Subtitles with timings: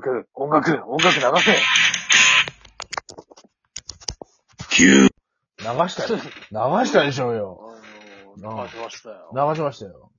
[0.00, 1.52] 楽、音楽、音楽流せ。
[4.80, 6.18] 流したよ。
[6.18, 7.60] 流したでしょうよ。
[8.38, 9.32] あの、流しましたよ。
[9.34, 10.12] 流しましたよ。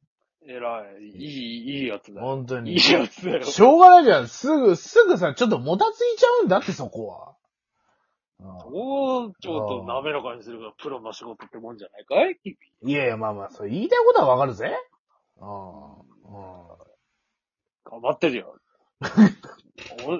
[0.48, 1.04] えらい。
[1.04, 2.28] いい、いいやつだよ。
[2.28, 2.73] 本当に。
[2.73, 3.44] いいやつだよ。
[3.44, 4.28] しょうがないじゃん。
[4.28, 7.36] すぐ、すぐさ、ちょっともたついちゃうんだって、そこは。
[8.39, 12.38] うんもう、ちょっと滑らかにするがプロの仕事ってもんじゃないかい？
[12.41, 12.55] 君
[12.89, 14.72] いやいや、まあまあ、それ言いたいことはわかるぜ。
[15.38, 15.46] うん。
[17.84, 18.55] 頑張ってるよ。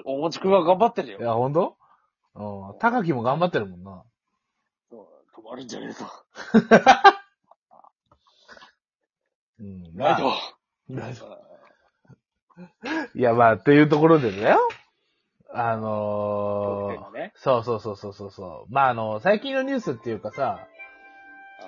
[0.04, 1.20] お、おもちくんは頑張ってるうん。
[1.20, 1.30] いよ。
[1.30, 1.76] や、ほんと
[2.34, 2.78] うん。
[2.78, 4.02] 高木も頑張ってるもんな。
[4.92, 6.06] 止まるんじゃねえぞ。
[9.60, 9.94] うん。
[9.96, 10.32] ライト。
[10.90, 11.38] ライト
[13.14, 14.56] いや、まあ、というところでね。
[15.52, 17.32] あのー、ね。
[17.36, 18.72] そうそうそうそうそうそう。
[18.72, 20.68] まあ、あの、最近のニュースっていうかさ、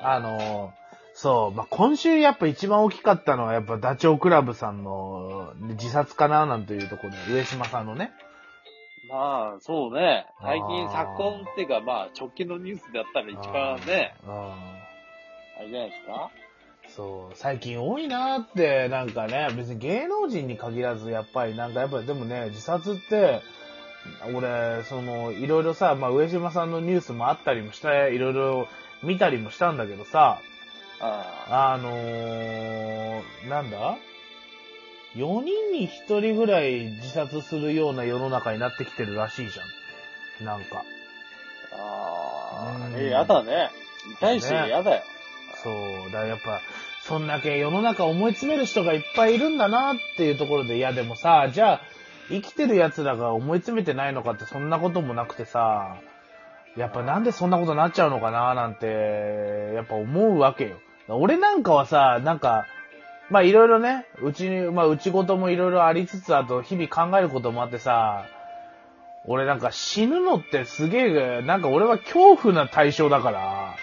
[0.01, 0.82] あのー、
[1.23, 8.11] そう、まあ、今週やっぱ一番大きかったのはやっぱダチョウ倶楽部さんの自殺かななんていうところで、上島さんのね。
[9.09, 10.27] まあ、そうね。
[10.41, 14.33] 最近、昨今っていうか、まあ、直近のニュースであったら一番ね、うん。
[14.33, 14.57] あ
[15.61, 16.31] れじゃないですか？
[16.89, 23.43] そう、最近多いなーって、なんかね、別に芸能人に限らず、やっぱりなんかやっぱりでもね、自殺って、
[24.35, 28.67] 俺、その、いろいろさ、まあ上島さんのニュースもあったりもして、いろいろ
[29.05, 30.41] 見たりもしたんだけどさ、
[31.05, 33.99] ああのー、なんだ
[35.17, 40.47] ?4 人に1人ぐらい自殺するような世の中になってきてるらしいじゃん。
[40.47, 40.85] なんか。
[41.73, 42.33] あ。
[42.55, 43.71] あえ、やだね。
[44.19, 45.03] 痛いし、ねやだよ。
[45.63, 45.75] そう。
[46.07, 46.61] だからやっぱ、
[47.03, 51.81] そんだけ世の中思い詰める人がいっぱいいるんだなっていうところで、いやでもさ、じゃあ、
[52.29, 55.97] 生きてる奴らが思い詰めてないのかってそんなこともなくてさ、
[56.77, 60.79] やっぱなんでそんなことになっちゃうのかななんて、やっぱ思うわけよ。
[61.17, 62.67] 俺なんかはさ、なんか、
[63.31, 68.27] まあいろいろね、うちに、まあうちごともいろいろありつつ、あと日々考えることもあってさ、
[69.27, 73.77] 俺なんか死ぬのってすげえ、なんか俺は恐怖な対象だから、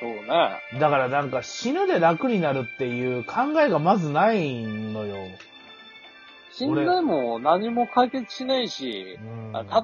[0.00, 0.80] そうね。
[0.80, 5.16] だからなんか死ぬで楽になるっていう考えがまずないのよ。
[6.56, 9.18] 死んでも何も解決しないし、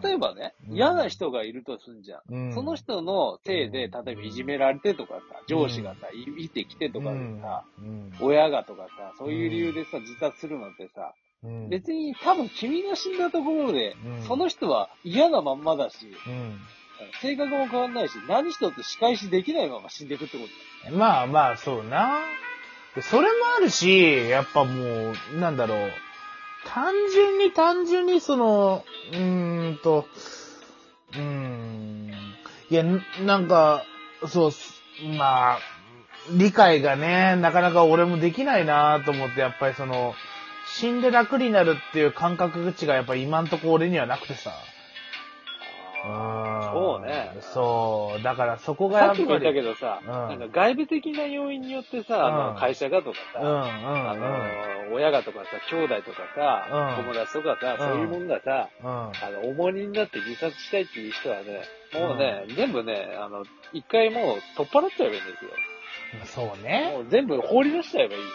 [0.03, 0.77] 例えばね、うん。
[0.77, 2.21] 嫌な人がいるとすんじゃん。
[2.31, 2.55] うん。
[2.55, 4.05] その人のせいで、うん。
[4.05, 8.13] 例えばいじめられてとかさ、上司がさ、いいてきてとかでさ、うん。
[8.21, 11.69] 親がとかさ、そういう理由でさ、自殺するなんてさ、うん。
[11.71, 14.23] 別に多分君が死んだところで、うん。
[14.23, 16.59] その人は嫌なまんまだし、うん。
[17.21, 20.45] 性格も変わんないし、何一つ仕返しできないまま死んでいくってこ
[20.87, 22.21] とまあまあ、そうな。
[22.95, 25.91] でそれもあるし、やっぱもう、なんだろう。
[26.67, 30.07] 単純に単純にその、うーんと、
[31.13, 32.13] うーん。
[32.71, 32.85] いや、
[33.25, 33.85] なんか、
[34.27, 34.53] そう、
[35.17, 35.59] まあ、
[36.33, 40.15] 理解がね、なかなか俺もできないなと思って、やっぱりその、
[40.67, 44.53] 死んで楽になるっていう感覚値がやっぱ今んとこ俺にはなくてさ。
[46.03, 48.23] うんそうねそう。
[48.23, 49.19] だからそこがやっぱり。
[49.19, 54.11] さっきも言ったけどさ、うんなんか外部的な要因によってさ、あうんの会社がとかさ、うんうんうん。
[54.11, 58.89] あの、親がとかさ、兄弟とかさ、うん友達とかさ、うんそういうもんがさ、うん。
[58.89, 61.63] あの、重荷になって自殺したいっていう人はね、
[61.95, 65.51] もうね、全部ね、あの、一回もう取っ払っちゃえばいいんですよ。
[66.27, 66.91] そうね。
[66.93, 68.27] もう全部放り出しちゃえばいいし、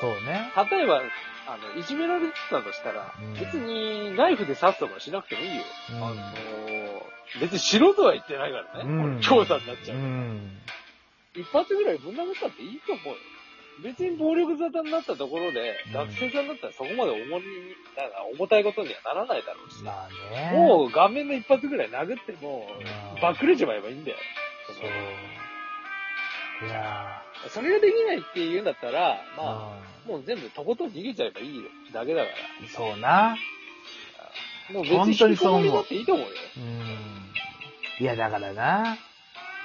[0.00, 0.52] そうね。
[0.70, 1.02] 例えば、
[1.46, 5.62] あの、いじめられてたとしたら、うん別にナイフで刺すとかしなくてもいいよ。
[5.90, 6.16] うんあの、
[7.40, 8.90] 別にしろとは言ってないからね。
[8.90, 9.98] うん調査になっちゃう。
[9.98, 10.58] うん。
[11.34, 13.14] 一発ぐらいぶん殴ったっていいと思うよ。
[13.82, 19.82] 別に暴力沙汰になったところで、うん学生さんだったらそこまで重荷に、なんか重たいことにはならないだろうし。
[19.82, 20.58] まあね。
[20.58, 22.68] もう顔面の一発ぐらい殴っても
[23.14, 24.16] う、んバックレちまえばいいんだよ。
[24.68, 25.41] そう。
[26.66, 29.36] いやそれができないって言うんだったら、ー。
[29.36, 29.74] ま
[30.06, 31.62] あ、もう全部とことん逃げちゃえばいいよ。
[31.92, 32.28] だけだか
[32.60, 33.08] うんそうな。
[33.08, 33.36] ら。
[34.72, 36.32] もう別に本当に引きこそう思うもりだっていいと思うよ。
[36.56, 38.04] うん。
[38.04, 38.96] いや、だからな。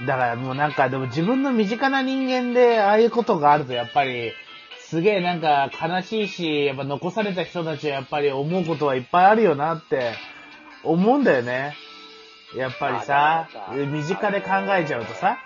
[0.06, 4.31] だからもうなんか、でも自分の身近な人間で、ああいうことがあると、やっぱり、
[4.80, 10.13] すげえなんか悲しいし、やっぱ残された人たちはやっぱり思うことはいっぱいあるよなって、
[10.83, 11.75] 思うんだよね。
[12.56, 13.50] やっぱりさ、
[13.92, 15.39] 身近で考えちゃうとさ。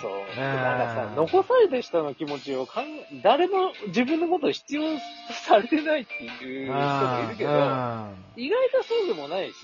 [0.00, 0.10] そう。
[0.10, 4.98] んなんかさ、残された人の気持ちを考え、誰も自分のことを必要と
[5.46, 9.54] されてないっていう人もいるけど、うん意外とそうでもないし、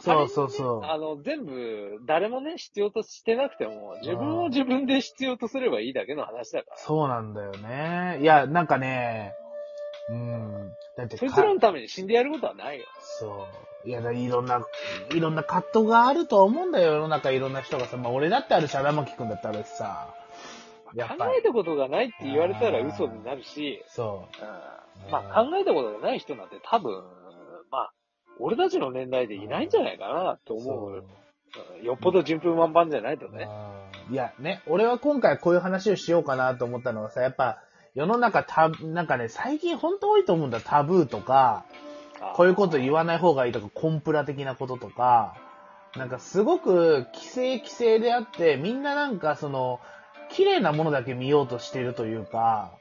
[0.00, 0.84] そうそうそう。
[0.84, 6.76] あの、全部、誰もね、必要としてなくても、自分を自分で必要とすればいいだけの話だから。
[6.76, 8.18] そうなんだよね。
[8.20, 9.32] いや、なんかね、
[10.10, 10.72] うん。
[10.96, 12.84] だってかそいつらのために死んでやることはないよ。
[13.00, 13.46] そ
[13.84, 13.88] う。
[13.88, 14.64] いや、だいろんな、
[15.12, 17.96] いろんな葛藤があると思うんだよ、世の中いろんな人がさ。
[17.96, 20.14] まあ、俺だってあるし、荒牧くんだってあるしさ。
[20.94, 21.24] やっ考。
[21.36, 27.02] えたことがないって言われたら嘘になるし、そうんまあ考えたことがない人なんて多分、
[28.38, 31.04] 俺たちの年代でいないんじゃないかなと思そう
[31.82, 31.84] う。
[31.84, 33.48] よっぽど順風満帆じゃないとね。
[34.10, 37.62] いや、ね、俺は今回こういう話をしようかなと思ったのはさ、やっぱ、
[37.94, 40.60] 世の中た、なんかね、最近本当多いと思うんだ。
[40.60, 41.64] タブーとか、
[42.34, 45.36] こういうこと言わない方がいいとか、コンプラ的なこととか、
[45.96, 49.80] なんかすごく規制規制であって、みんななんかその、
[50.30, 52.72] 綺麗なものだけ見ようとしているというか、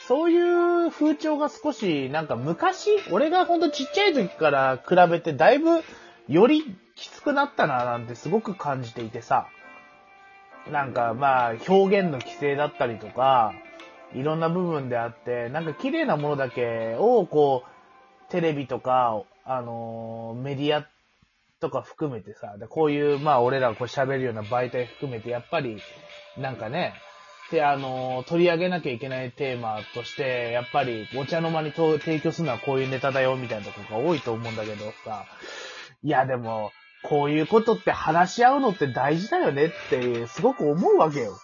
[0.00, 5.82] そういう風潮が少し、なんか昔、俺がほんとちっちゃい時から比べてだいぶ
[6.26, 6.64] より
[6.96, 9.46] きつくなったななんてすごく感じていてさ、
[10.72, 13.54] なんかまあ表現の規制だったりとか、
[14.14, 20.86] いろんな部分であって、なんか綺麗なものだけをこう、テレビとか、あのメディア
[21.60, 25.78] とか含めてさ、でこういう、まあ俺らがこう喋るような媒体含めて、やっぱり、
[26.36, 26.94] なんかね、
[27.50, 35.24] で、あの取り上げなきゃいけないテーマとして、やっぱり、お茶の間に提供するのはこういうネタだよ、みたいなところが多いと思うんだけどさ、
[36.02, 36.72] いやでも、
[37.02, 41.38] こういうことって話し合うのって大事だよねって、すごく思うわけよ。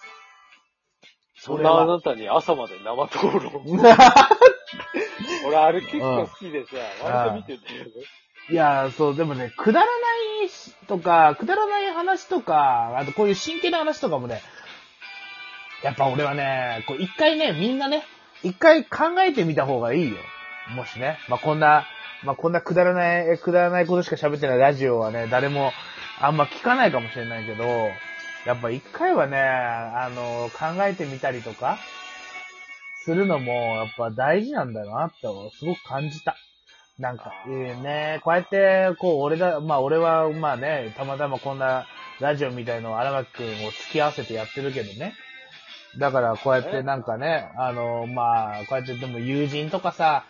[1.45, 3.63] そんなあなたに朝まで生討論。
[5.45, 7.91] 俺あれ結構好きでさ、割と見てたよね。
[8.49, 9.91] いや、そう、でもね、くだらな
[10.43, 14.41] いしとか、くだらない話とか、あとこういう真剣な話とかもね、
[15.83, 18.03] やっぱ俺はね、こう一回ね、みんなね、
[18.41, 20.17] 一回考えてみた方がいいよ。
[20.75, 21.19] もしね。
[21.29, 21.85] まあ、こんな、
[22.23, 25.73] まあ、こんなくだらない、くだらないことしか喋ってないラジオはね、誰も
[26.19, 27.63] あんま聞かないかもしれないけど、
[28.45, 31.79] やっぱ一回はね、あの、考えてみたりとか、
[33.03, 35.27] するのも、やっぱ大事なんだなって、
[35.57, 36.35] すごく感じた。
[36.97, 41.85] なんか、いいね、こうやって、こう、俺だ、まあ俺は、まあね、たまたまこんな
[42.19, 45.13] ラジオみたいのを荒牧くんを付き合わせてやってるけどね。
[45.99, 50.25] だから、こうやってなんかね、あの、まあ、こうやってでも友人とかさ、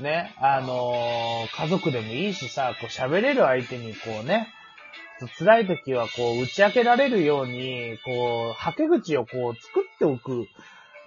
[0.00, 4.48] ね、あの、家族でもいいしさ、こう喋れる相手にこうね、
[5.28, 10.48] 辛い時はこう打ち明けられるように、こう、はけ口をこう作っておく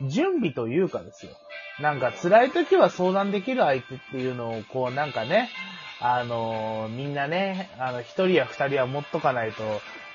[0.10, 1.32] 準備というかですよ。
[1.80, 5.50] なんか辛い時は相談できる相手っていうのを、こうなんかね、
[6.00, 9.64] あのみんなね、あの、一人や二人は持っとかないと、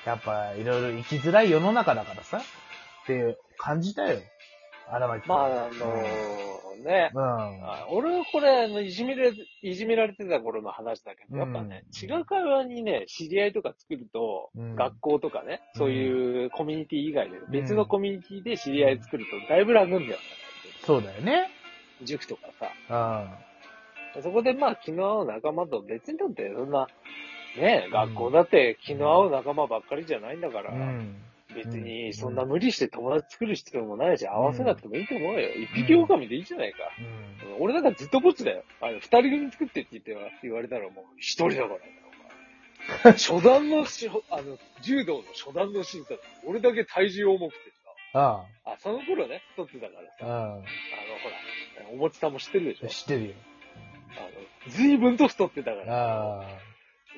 [0.05, 4.19] やっぱいろいろ生きづらい世の中だからさ、って感じたよ。
[4.91, 6.48] 荒牧君まあ、あの
[6.79, 7.21] ね、うん。
[7.21, 20.19] あ俺はこれ、あの、いじめられ、いじめられてた頃の話だけど、やっぱね、違う会話にね、知り合いとか作ると、うん学校とかね、そういうコミュニティ以外で、別のコミュニティで知り合い作ると、だいぶ楽んだよ。
[20.85, 21.49] そうだよね。
[22.03, 23.27] 塾とかさ。
[24.15, 24.23] うん。
[24.23, 26.87] そこでまあ、気の合う仲間と、別にだって、そんな、
[27.57, 31.15] ね、学校だって気の合う仲間ばっかりじゃないんだから、うん。
[31.55, 35.49] 別にそんな無理して友達作る必要もないし、合わせなくてもいいと思うよ。
[35.55, 36.77] 一匹狼でいいじゃないか。
[37.57, 37.63] うん。
[37.63, 38.63] 俺なんかずっとぼっちだよ。
[38.81, 41.79] あの、二人組作ってって言っては言われたらもう一人だからね、
[43.03, 43.13] お前。
[43.13, 47.59] 初段のし、あの、柔道の初段の審査だ俺だけ体重重くて
[48.13, 48.71] あさ。
[48.71, 50.25] あ、その頃ね、太ってたからさ。
[50.25, 50.25] あ。
[50.25, 50.61] あの、ほ
[51.83, 52.89] ら、おもちさんも知ってるでしょうん。
[52.89, 53.33] 知ってるよ。
[54.17, 55.93] あの、随分と太ってたから。
[55.93, 56.45] ああ。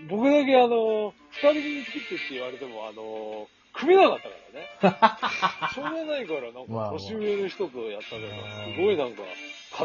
[0.09, 5.69] 僕だけあの、二人組作ってって言われても、あの、組めなかったからね。
[5.73, 9.21] しょうがないから、なんか、まあまあ年上の人とやったけどあ、ーすごいなんか、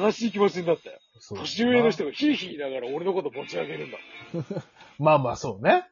[0.00, 0.98] 悲しい気持ちになったよ。
[1.20, 3.98] そう年上の人がヒーヒー言いながら俺のこと持ち上げるんだ。
[4.98, 5.86] まあまあ、そうね。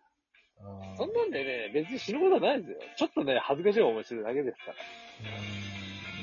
[0.61, 2.79] うんそんなんでね、別に死ぬことはないですよ。
[2.97, 4.77] ちょっとね、恥ずかしい思いするだけですから。
[5.49, 5.75] うん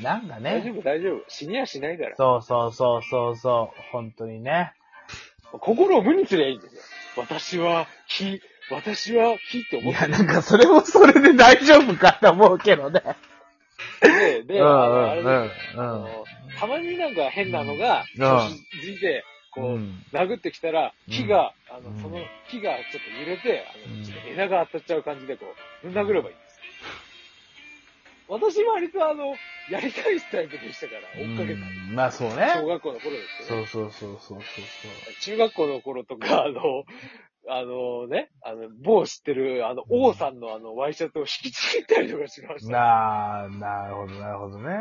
[0.01, 0.61] なんかね。
[0.61, 1.23] 大丈夫、大丈夫。
[1.27, 2.15] 死にはしないから。
[2.17, 3.81] そうそうそうそうそう。
[3.91, 4.73] 本当にね。
[5.51, 6.81] 心を無にすりゃいいんですよ。
[7.17, 13.01] 私は、火、私は火ってい思ってや、なんかそれもそれで大丈夫かと思うけどね。
[14.01, 15.41] て、で、うんあの、あれですよ。
[15.75, 16.25] うんあの
[16.59, 19.23] たまになんか変なのが、うん調子づいて、
[19.53, 20.05] こう、うん。
[20.11, 21.13] 殴ってきたら、うん。
[21.13, 22.01] 木が、あの、うん。
[22.01, 22.17] その
[22.49, 23.99] 木がちょっと揺れて、あうん。
[23.99, 25.45] の、ちょっと枝が当たっちゃう感じで、こ
[25.83, 26.51] う、殴ればいいんです。
[28.27, 29.35] 私割とあの、
[29.69, 31.67] やり返すタイプでしたから、追っかけた。
[31.67, 32.53] うんまあそうね。
[32.55, 35.13] 小学校の頃ですけど、そうそうそうそうそう。
[35.21, 36.85] 中学校の頃とか、あの、
[37.53, 42.65] あのね、あの、某知ってる、あの、王さんのあの、ワイシャツを引きちぎったりとかしまし。
[42.65, 42.71] た。
[42.71, 44.79] なあ、なるほど、なるほどね。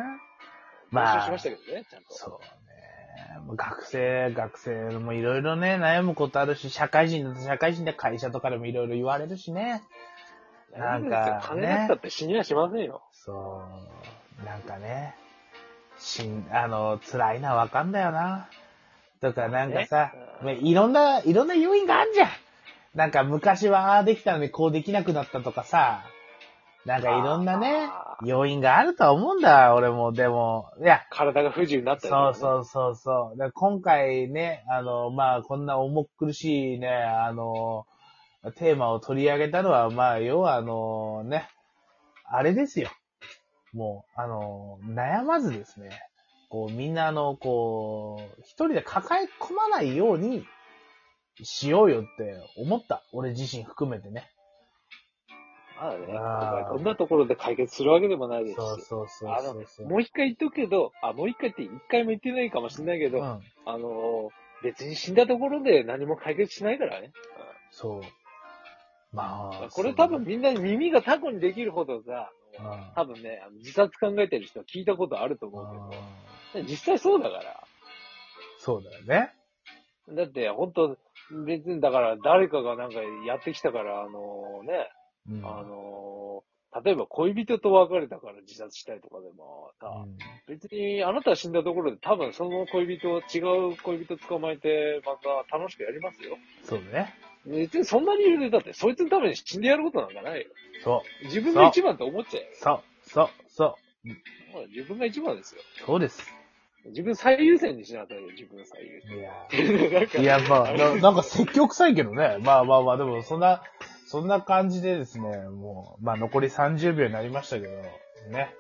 [0.91, 2.15] まあしましたけどね、ちゃんと。
[2.15, 3.57] そうね。
[3.57, 9.83] 学生、学生もいろいろね、悩むことあるし、社会人だと社会人で会社とかでもいろいろ言われるしね。
[10.77, 13.03] なんか金なくたって死にはしませんよ。
[13.13, 13.65] そ
[14.43, 14.45] う。
[14.45, 15.17] なんかね、
[15.99, 18.49] しん、あの、辛いな、わかんだよな。
[19.21, 22.29] とか、なんかさ、ねまあいろんな、いろんな要因があんじゃん。
[22.95, 26.05] なんか昔はああできたのにこうできなくなったとかさ、
[26.85, 30.13] なんかいろんなねあ、要因があるとは思うんだ、俺も。
[30.13, 33.39] でも、いや、体が不自由になったりとかねそうそうそうそう。
[33.39, 37.87] で今回ね、あの、まあ、こんな重苦しいね、あの、
[38.57, 41.49] テーマを取り上げたのは、まあ、要はあの、ね、
[42.25, 42.89] あれですよ。
[43.75, 45.91] もう、あの、悩まずですね、
[46.49, 50.45] こう、みんなあの、こう、一人で抱え込まないように
[51.43, 53.03] しようよって思った。
[53.13, 54.31] 俺自身含めてね。
[55.81, 58.57] まあね、あーこんなところで解決するわけでもないですし。
[58.57, 59.89] そうそうそうそうそう。
[59.89, 64.31] もう一回言っとくけど、あ、もう一回って一回も言ってないかもしれないけど、うん、あの、
[64.63, 67.13] 別に死んだところで何も解決しないからね。
[67.71, 68.03] そう。
[69.17, 69.69] まあ。
[69.71, 75.91] これ多分みんな耳がタコにできるほどさ、そう、うん多分ね、あの自殺考えてる人は聞いたことあると思う
[76.53, 77.65] けうんど、実際そうだから。
[78.59, 79.33] そうだよね。
[80.11, 80.99] だって、本当
[81.47, 84.91] 別にだから誰かがなんかやってきたから、あのね、
[85.29, 86.43] うんあの
[86.85, 93.39] 例えば恋人と別れたから自殺したいとかでもさ、うん別にあなたは死んだところで多分その恋人を違
[93.73, 95.17] う恋人捕まえてま
[95.49, 96.39] た楽しくやりますよ。
[96.65, 97.15] そうだね。
[97.47, 100.47] 別にそんな理由でだってそいつのために死んでやることなんかないよ。
[100.83, 101.27] そう。
[101.27, 102.49] 自分が一番って思っちゃえよ。
[102.55, 103.65] そう、そう、そ
[104.05, 104.09] う。
[104.53, 105.63] もう自分が一番ですよ。
[105.87, 106.40] そうです。
[106.87, 109.93] 自分最優先にしなさいよ、自分最優いや先。
[109.93, 112.39] なんかいや、まあ、ななんか積極臭いけどね。
[112.41, 113.63] まあまあまあ、でも、そんな、
[114.07, 117.73] そんな感じでですね、もう、まあ残り30秒になりましたけど、
[118.31, 118.55] ね。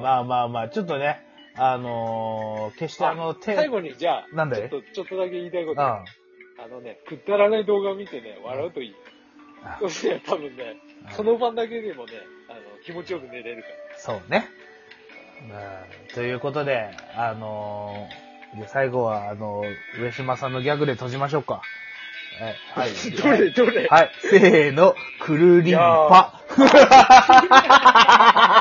[0.00, 5.76] まあまあまあ、ちょっとね、あのー決してあの、手、最後にじゃあ、なんだいちょっと、ちょっとだけ言いたいこうん。
[5.76, 5.82] と。
[5.82, 6.04] あ
[6.64, 8.94] あのね、くだらない動画を見てね、笑うといい。
[9.80, 10.76] そして多分ね、
[11.10, 12.12] その晩だけでもね、
[12.48, 13.98] あの、気持ちよく寝れるから。
[13.98, 14.46] そうね。
[15.50, 18.22] うんということで、あのー
[18.60, 19.62] で最後は、あの
[19.98, 21.62] 上島さんのギャグで閉じましょうか。
[22.74, 22.86] はい。
[22.86, 22.90] はい。
[23.16, 23.86] どれどれ？
[23.88, 24.10] はい。
[24.20, 26.38] せーの、くるりんぱ。